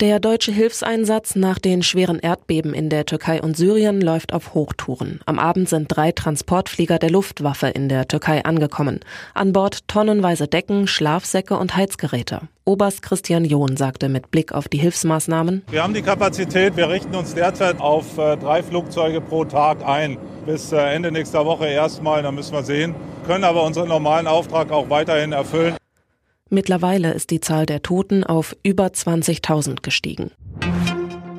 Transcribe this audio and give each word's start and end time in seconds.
Der 0.00 0.18
deutsche 0.18 0.50
Hilfseinsatz 0.50 1.36
nach 1.36 1.60
den 1.60 1.84
schweren 1.84 2.18
Erdbeben 2.18 2.74
in 2.74 2.90
der 2.90 3.06
Türkei 3.06 3.40
und 3.40 3.56
Syrien 3.56 4.00
läuft 4.00 4.32
auf 4.32 4.52
Hochtouren. 4.52 5.20
Am 5.24 5.38
Abend 5.38 5.68
sind 5.68 5.86
drei 5.86 6.10
Transportflieger 6.10 6.98
der 6.98 7.10
Luftwaffe 7.10 7.68
in 7.68 7.88
der 7.88 8.08
Türkei 8.08 8.44
angekommen. 8.44 8.98
An 9.34 9.52
Bord 9.52 9.86
tonnenweise 9.86 10.48
Decken, 10.48 10.88
Schlafsäcke 10.88 11.56
und 11.56 11.76
Heizgeräte. 11.76 12.40
Oberst 12.64 13.02
Christian 13.02 13.44
John 13.44 13.76
sagte 13.76 14.08
mit 14.08 14.32
Blick 14.32 14.50
auf 14.50 14.66
die 14.66 14.78
Hilfsmaßnahmen. 14.78 15.62
Wir 15.70 15.84
haben 15.84 15.94
die 15.94 16.02
Kapazität, 16.02 16.76
wir 16.76 16.88
richten 16.88 17.14
uns 17.14 17.34
derzeit 17.34 17.78
auf 17.78 18.18
äh, 18.18 18.36
drei 18.36 18.64
Flugzeuge 18.64 19.20
pro 19.20 19.44
Tag 19.44 19.86
ein. 19.86 20.18
Bis 20.44 20.72
äh, 20.72 20.76
Ende 20.76 21.12
nächster 21.12 21.46
Woche 21.46 21.66
erstmal, 21.66 22.20
dann 22.24 22.34
müssen 22.34 22.52
wir 22.52 22.64
sehen. 22.64 22.96
Können 23.28 23.44
aber 23.44 23.62
unseren 23.62 23.88
normalen 23.88 24.26
Auftrag 24.26 24.72
auch 24.72 24.90
weiterhin 24.90 25.30
erfüllen. 25.30 25.76
Mittlerweile 26.50 27.12
ist 27.12 27.30
die 27.30 27.40
Zahl 27.40 27.66
der 27.66 27.82
Toten 27.82 28.22
auf 28.22 28.54
über 28.62 28.86
20.000 28.86 29.80
gestiegen. 29.82 30.30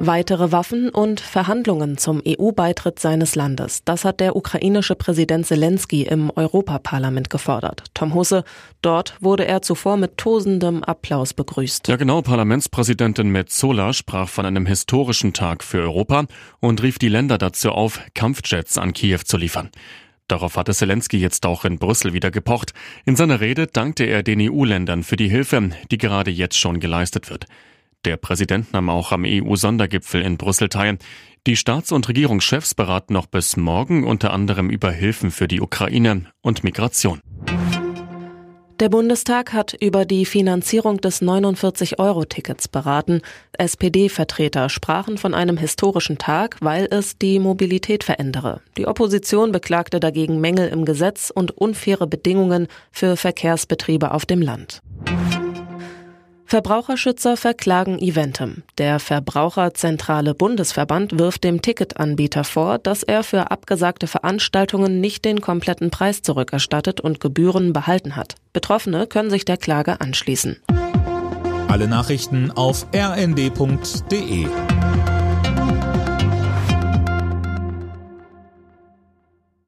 Weitere 0.00 0.50
Waffen 0.50 0.90
und 0.90 1.20
Verhandlungen 1.20 1.96
zum 1.96 2.20
EU-Beitritt 2.26 2.98
seines 2.98 3.36
Landes. 3.36 3.84
Das 3.84 4.04
hat 4.04 4.20
der 4.20 4.36
ukrainische 4.36 4.96
Präsident 4.96 5.46
Zelensky 5.46 6.02
im 6.02 6.30
Europaparlament 6.34 7.30
gefordert. 7.30 7.84
Tom 7.94 8.12
Husse, 8.12 8.44
dort 8.82 9.16
wurde 9.20 9.46
er 9.46 9.62
zuvor 9.62 9.96
mit 9.96 10.18
tosendem 10.18 10.82
Applaus 10.84 11.32
begrüßt. 11.32 11.88
Ja 11.88 11.96
genau, 11.96 12.20
Parlamentspräsidentin 12.20 13.28
Metzola 13.28 13.92
sprach 13.92 14.28
von 14.28 14.44
einem 14.44 14.66
historischen 14.66 15.32
Tag 15.32 15.62
für 15.62 15.80
Europa 15.80 16.24
und 16.60 16.82
rief 16.82 16.98
die 16.98 17.08
Länder 17.08 17.38
dazu 17.38 17.70
auf, 17.70 18.00
Kampfjets 18.14 18.76
an 18.76 18.92
Kiew 18.92 19.20
zu 19.24 19.36
liefern. 19.36 19.70
Darauf 20.28 20.56
hatte 20.56 20.72
Zelensky 20.72 21.18
jetzt 21.18 21.44
auch 21.44 21.64
in 21.64 21.78
Brüssel 21.78 22.14
wieder 22.14 22.30
gepocht. 22.30 22.72
In 23.04 23.14
seiner 23.14 23.40
Rede 23.40 23.66
dankte 23.66 24.04
er 24.04 24.22
den 24.22 24.40
EU-Ländern 24.40 25.02
für 25.02 25.16
die 25.16 25.28
Hilfe, 25.28 25.70
die 25.90 25.98
gerade 25.98 26.30
jetzt 26.30 26.58
schon 26.58 26.80
geleistet 26.80 27.28
wird. 27.28 27.46
Der 28.04 28.16
Präsident 28.16 28.72
nahm 28.72 28.90
auch 28.90 29.12
am 29.12 29.24
EU-Sondergipfel 29.26 30.22
in 30.22 30.36
Brüssel 30.36 30.68
teil. 30.68 30.98
Die 31.46 31.56
Staats- 31.56 31.92
und 31.92 32.08
Regierungschefs 32.08 32.74
beraten 32.74 33.12
noch 33.12 33.26
bis 33.26 33.56
morgen 33.56 34.04
unter 34.04 34.32
anderem 34.32 34.70
über 34.70 34.90
Hilfen 34.90 35.30
für 35.30 35.48
die 35.48 35.60
Ukraine 35.60 36.26
und 36.40 36.64
Migration. 36.64 37.20
Der 38.80 38.88
Bundestag 38.88 39.52
hat 39.52 39.72
über 39.80 40.04
die 40.04 40.24
Finanzierung 40.24 41.00
des 41.00 41.22
49-Euro-Tickets 41.22 42.66
beraten. 42.66 43.22
SPD-Vertreter 43.56 44.68
sprachen 44.68 45.16
von 45.16 45.32
einem 45.32 45.56
historischen 45.56 46.18
Tag, 46.18 46.56
weil 46.60 46.88
es 46.90 47.16
die 47.16 47.38
Mobilität 47.38 48.02
verändere. 48.02 48.62
Die 48.76 48.88
Opposition 48.88 49.52
beklagte 49.52 50.00
dagegen 50.00 50.40
Mängel 50.40 50.68
im 50.70 50.84
Gesetz 50.84 51.30
und 51.32 51.52
unfaire 51.56 52.08
Bedingungen 52.08 52.66
für 52.90 53.16
Verkehrsbetriebe 53.16 54.10
auf 54.10 54.26
dem 54.26 54.42
Land. 54.42 54.82
Verbraucherschützer 56.54 57.36
verklagen 57.36 57.98
Eventim. 57.98 58.62
Der 58.78 59.00
Verbraucherzentrale 59.00 60.34
Bundesverband 60.34 61.18
wirft 61.18 61.42
dem 61.42 61.62
Ticketanbieter 61.62 62.44
vor, 62.44 62.78
dass 62.78 63.02
er 63.02 63.24
für 63.24 63.50
abgesagte 63.50 64.06
Veranstaltungen 64.06 65.00
nicht 65.00 65.24
den 65.24 65.40
kompletten 65.40 65.90
Preis 65.90 66.22
zurückerstattet 66.22 67.00
und 67.00 67.18
Gebühren 67.18 67.72
behalten 67.72 68.14
hat. 68.14 68.36
Betroffene 68.52 69.08
können 69.08 69.30
sich 69.30 69.44
der 69.44 69.56
Klage 69.56 70.00
anschließen. 70.00 70.62
Alle 71.66 71.88
Nachrichten 71.88 72.52
auf 72.52 72.86
rnd.de 72.94 74.46